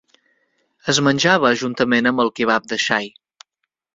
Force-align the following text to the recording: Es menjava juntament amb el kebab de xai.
Es 0.93 0.99
menjava 1.07 1.51
juntament 1.63 2.11
amb 2.13 2.25
el 2.25 2.33
kebab 2.39 2.67
de 2.73 2.83
xai. 2.87 3.13